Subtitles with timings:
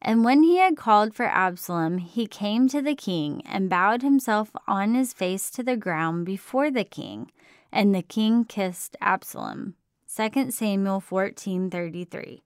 [0.00, 4.50] And when he had called for Absalom, he came to the king and bowed himself
[4.66, 7.30] on his face to the ground before the king.
[7.72, 9.74] And the king kissed Absalom.
[10.06, 12.42] 2 Samuel 14:33.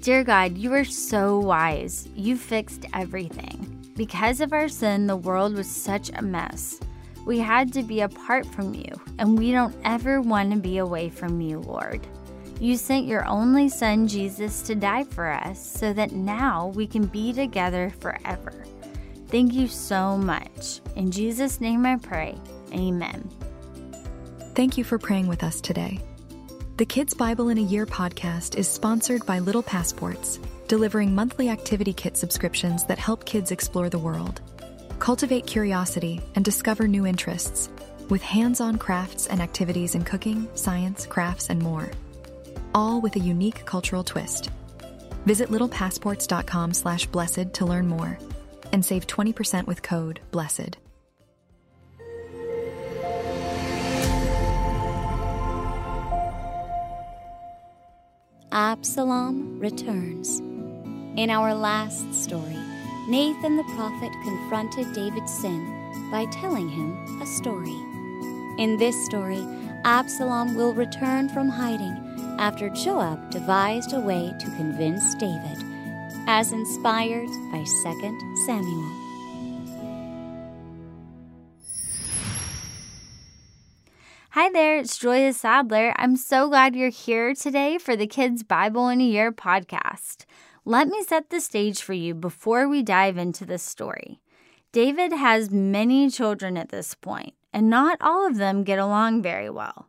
[0.00, 2.08] Dear God, you are so wise.
[2.14, 3.92] You fixed everything.
[3.96, 6.78] Because of our sin, the world was such a mess.
[7.26, 11.08] We had to be apart from you, and we don't ever want to be away
[11.08, 12.06] from you, Lord.
[12.58, 17.04] You sent your only Son, Jesus, to die for us so that now we can
[17.04, 18.52] be together forever.
[19.28, 20.80] Thank you so much.
[20.94, 22.34] In Jesus' name I pray.
[22.72, 23.28] Amen.
[24.54, 26.00] Thank you for praying with us today.
[26.78, 31.92] The Kids Bible in a Year podcast is sponsored by Little Passports, delivering monthly activity
[31.92, 34.40] kit subscriptions that help kids explore the world,
[34.98, 37.68] cultivate curiosity, and discover new interests,
[38.08, 41.90] with hands on crafts and activities in cooking, science, crafts, and more
[42.76, 44.50] all with a unique cultural twist.
[45.24, 48.18] Visit littlepassports.com slash blessed to learn more
[48.70, 50.76] and save 20% with code BLESSED.
[58.52, 60.40] Absalom returns.
[61.18, 62.58] In our last story,
[63.08, 67.76] Nathan the prophet confronted David's sin by telling him a story.
[68.58, 69.42] In this story,
[69.84, 72.05] Absalom will return from hiding
[72.38, 75.64] after Joab devised a way to convince David,
[76.26, 79.02] as inspired by 2 Samuel.
[84.30, 85.94] Hi there, it's Julia Sadler.
[85.96, 90.26] I'm so glad you're here today for the Kids Bible in a Year podcast.
[90.66, 94.20] Let me set the stage for you before we dive into this story.
[94.72, 99.48] David has many children at this point, and not all of them get along very
[99.48, 99.88] well.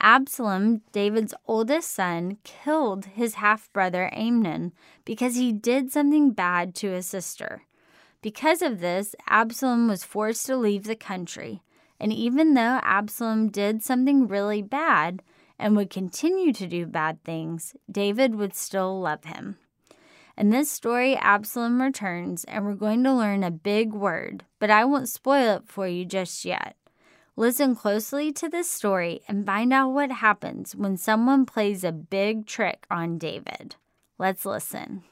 [0.00, 4.72] Absalom, David's oldest son, killed his half brother Amnon
[5.04, 7.62] because he did something bad to his sister.
[8.22, 11.62] Because of this, Absalom was forced to leave the country.
[11.98, 15.22] And even though Absalom did something really bad
[15.58, 19.58] and would continue to do bad things, David would still love him.
[20.36, 24.84] In this story, Absalom returns, and we're going to learn a big word, but I
[24.84, 26.76] won't spoil it for you just yet.
[27.38, 32.46] Listen closely to this story and find out what happens when someone plays a big
[32.46, 33.76] trick on David.
[34.18, 35.02] Let's listen.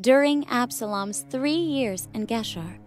[0.00, 2.80] During Absalom's three years in Geshur,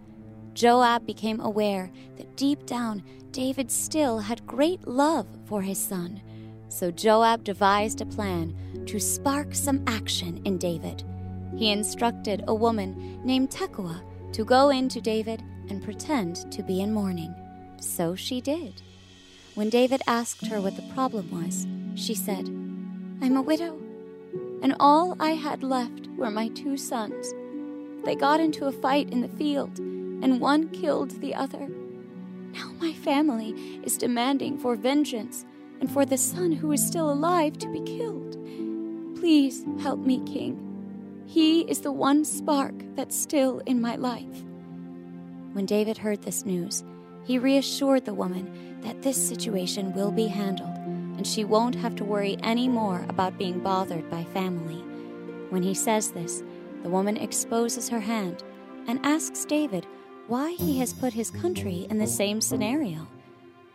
[0.54, 6.22] Joab became aware that deep down David still had great love for his son.
[6.68, 11.06] So Joab devised a plan to spark some action in David.
[11.56, 14.02] He instructed a woman named Tekoa
[14.34, 17.34] to go in to David and pretend to be in mourning.
[17.80, 18.82] So she did.
[19.56, 22.48] When David asked her what the problem was, she said,
[23.22, 23.78] I'm a widow,
[24.62, 27.34] and all I had left were my two sons.
[28.06, 31.68] They got into a fight in the field, and one killed the other.
[32.54, 35.46] Now my family is demanding for vengeance
[35.80, 38.38] and for the son who is still alive to be killed.
[39.20, 40.66] Please help me, King.
[41.26, 44.44] He is the one spark that's still in my life.
[45.54, 46.84] When David heard this news,
[47.26, 50.76] he reassured the woman that this situation will be handled
[51.20, 54.82] and she won't have to worry any more about being bothered by family.
[55.50, 56.44] When he says this,
[56.82, 58.44] the woman exposes her hand
[58.88, 59.86] and asks David
[60.28, 63.06] why he has put his country in the same scenario.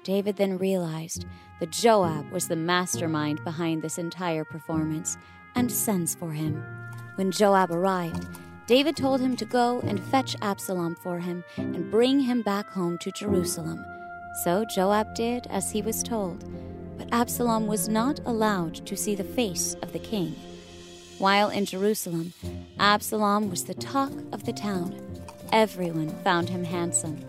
[0.05, 1.27] David then realized
[1.61, 5.19] that Joab was the mastermind behind this entire performance
[5.55, 6.65] and sends for him.
[7.17, 8.27] When Joab arrived,
[8.67, 12.97] David told him to go and fetch Absalom for him and bring him back home
[12.99, 13.85] to Jerusalem.
[14.43, 16.43] So Joab did as he was told,
[16.97, 20.35] but Absalom was not allowed to see the face of the king.
[21.19, 22.33] While in Jerusalem,
[22.79, 24.99] Absalom was the talk of the town.
[25.53, 27.23] Everyone found him handsome.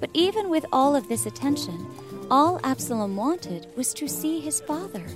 [0.00, 1.86] But even with all of this attention,
[2.28, 5.06] all Absalom wanted was to see his father.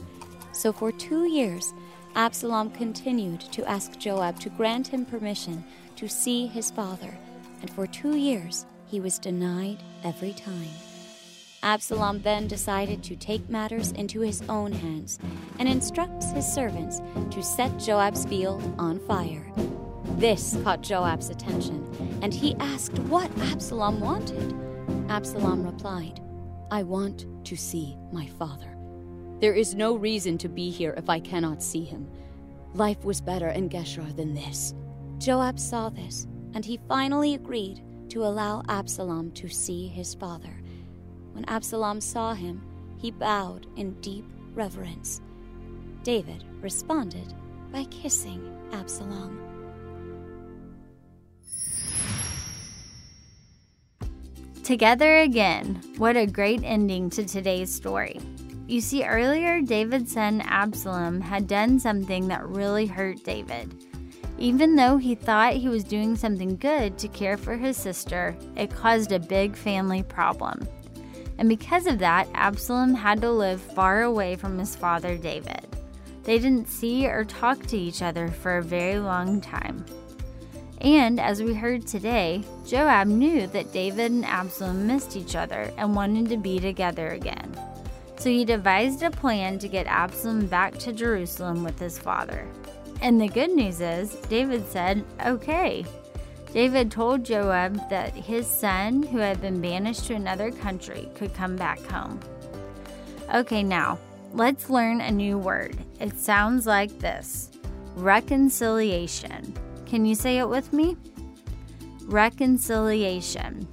[0.52, 1.74] So for two years,
[2.16, 5.62] Absalom continued to ask Joab to grant him permission
[5.96, 7.14] to see his father,
[7.60, 10.70] and for two years he was denied every time.
[11.62, 15.18] Absalom then decided to take matters into his own hands
[15.58, 19.52] and instructs his servants to set Joab's field on fire.
[20.16, 24.54] This caught Joab's attention, and he asked what Absalom wanted.
[25.10, 26.20] Absalom replied,
[26.70, 28.75] I want to see my father.
[29.40, 32.08] There is no reason to be here if I cannot see him.
[32.74, 34.74] Life was better in Geshur than this.
[35.18, 40.62] Joab saw this, and he finally agreed to allow Absalom to see his father.
[41.32, 42.62] When Absalom saw him,
[42.96, 44.24] he bowed in deep
[44.54, 45.20] reverence.
[46.02, 47.34] David responded,
[47.72, 49.38] by kissing Absalom.
[54.62, 55.80] Together again.
[55.98, 58.18] What a great ending to today's story.
[58.68, 63.72] You see, earlier David's son Absalom had done something that really hurt David.
[64.38, 68.74] Even though he thought he was doing something good to care for his sister, it
[68.74, 70.66] caused a big family problem.
[71.38, 75.66] And because of that, Absalom had to live far away from his father David.
[76.24, 79.86] They didn't see or talk to each other for a very long time.
[80.80, 85.94] And as we heard today, Joab knew that David and Absalom missed each other and
[85.94, 87.56] wanted to be together again.
[88.18, 92.48] So he devised a plan to get Absalom back to Jerusalem with his father.
[93.02, 95.84] And the good news is, David said, okay.
[96.52, 101.56] David told Joab that his son, who had been banished to another country, could come
[101.56, 102.18] back home.
[103.34, 103.98] Okay, now,
[104.32, 105.76] let's learn a new word.
[106.00, 107.50] It sounds like this
[107.96, 109.54] reconciliation.
[109.84, 110.96] Can you say it with me?
[112.04, 113.66] Reconciliation.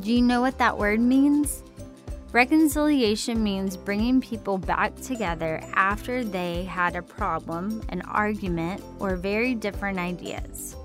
[0.00, 1.62] Do you know what that word means?
[2.36, 9.54] Reconciliation means bringing people back together after they had a problem, an argument, or very
[9.54, 10.76] different ideas.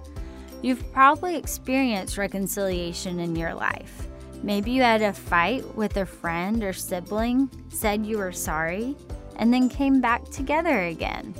[0.62, 4.08] You've probably experienced reconciliation in your life.
[4.42, 8.96] Maybe you had a fight with a friend or sibling, said you were sorry,
[9.36, 11.34] and then came back together again.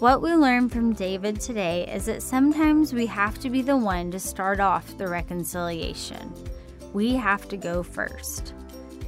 [0.00, 4.10] What we learn from David today is that sometimes we have to be the one
[4.10, 6.34] to start off the reconciliation.
[6.92, 8.54] We have to go first.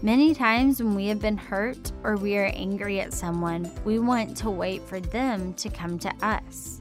[0.04, 4.36] Many times when we have been hurt or we are angry at someone, we want
[4.38, 6.80] to wait for them to come to us.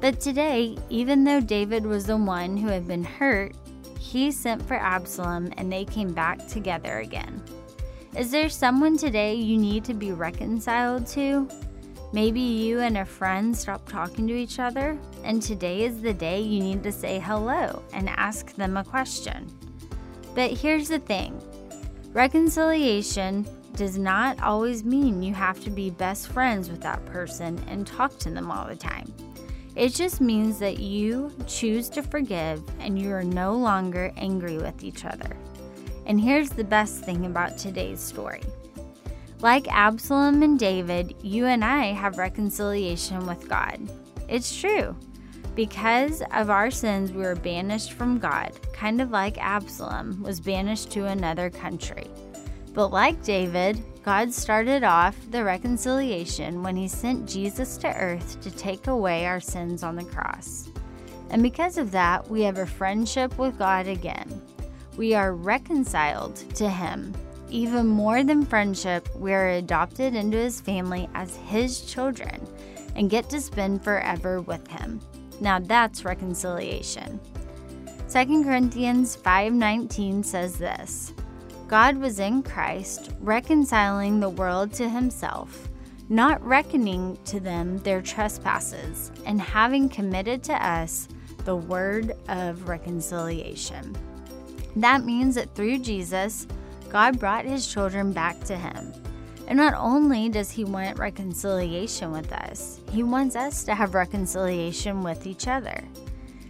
[0.00, 3.54] But today, even though David was the one who had been hurt,
[4.00, 7.42] he sent for Absalom and they came back together again.
[8.16, 11.46] Is there someone today you need to be reconciled to?
[12.14, 16.40] Maybe you and a friend stopped talking to each other, and today is the day
[16.40, 19.46] you need to say hello and ask them a question.
[20.34, 21.38] But here's the thing
[22.16, 27.86] reconciliation does not always mean you have to be best friends with that person and
[27.86, 29.12] talk to them all the time.
[29.74, 34.82] It just means that you choose to forgive and you are no longer angry with
[34.82, 35.36] each other.
[36.06, 38.40] And here's the best thing about today's story
[39.40, 43.78] like Absalom and David, you and I have reconciliation with God.
[44.26, 44.96] It's true.
[45.54, 50.90] Because of our sins, we were banished from God, kind of like Absalom was banished
[50.92, 52.06] to another country.
[52.74, 58.50] But like David, God started off the reconciliation when he sent Jesus to earth to
[58.50, 60.68] take away our sins on the cross.
[61.30, 64.42] And because of that, we have a friendship with God again.
[64.96, 67.14] We are reconciled to him
[67.50, 72.46] even more than friendship, we are adopted into his family as his children
[72.96, 75.00] and get to spend forever with him.
[75.40, 77.20] Now that's reconciliation.
[78.16, 81.12] 2 Corinthians 5:19 says this:
[81.68, 85.68] God was in Christ, reconciling the world to himself,
[86.08, 91.08] not reckoning to them their trespasses, and having committed to us
[91.44, 93.94] the word of reconciliation.
[94.76, 96.46] That means that through Jesus,
[96.88, 98.94] God brought his children back to him.
[99.46, 105.02] And not only does he want reconciliation with us, he wants us to have reconciliation
[105.02, 105.84] with each other.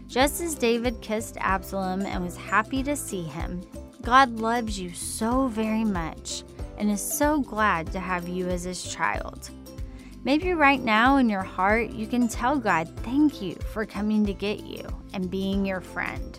[0.07, 3.61] Just as David kissed Absalom and was happy to see him,
[4.03, 6.45] God loves you so very much
[6.79, 9.51] and is so glad to have you as his child.
[10.25, 14.33] Maybe right now in your heart, you can tell God, Thank you for coming to
[14.33, 16.39] get you and being your friend.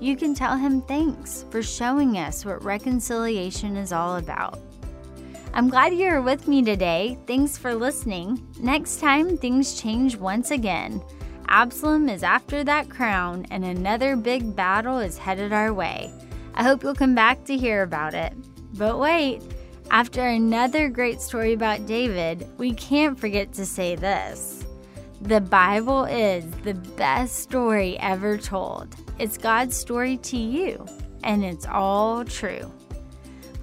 [0.00, 4.60] You can tell him thanks for showing us what reconciliation is all about.
[5.52, 7.18] I'm glad you're with me today.
[7.26, 8.46] Thanks for listening.
[8.60, 11.02] Next time, things change once again.
[11.50, 16.12] Absalom is after that crown, and another big battle is headed our way.
[16.54, 18.34] I hope you'll come back to hear about it.
[18.74, 19.42] But wait,
[19.90, 24.66] after another great story about David, we can't forget to say this
[25.22, 28.94] The Bible is the best story ever told.
[29.18, 30.84] It's God's story to you,
[31.24, 32.70] and it's all true.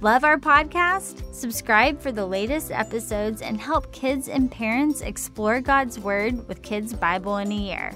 [0.06, 1.34] Love our podcast?
[1.34, 6.94] Subscribe for the latest episodes and help kids and parents explore God's Word with Kids
[6.94, 7.92] Bible in a Year.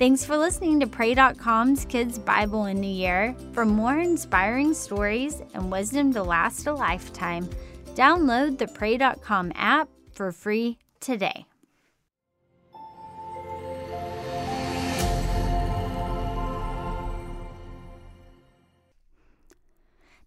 [0.00, 3.36] Thanks for listening to Pray.com's Kids Bible in a Year.
[3.52, 7.48] For more inspiring stories and wisdom to last a lifetime,
[7.94, 11.46] download the Pray.com app for free today.